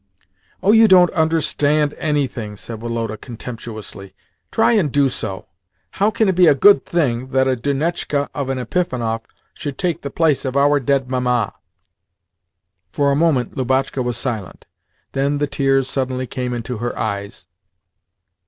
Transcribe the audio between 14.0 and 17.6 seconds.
was silent. Then the tears suddenly came into her eyes.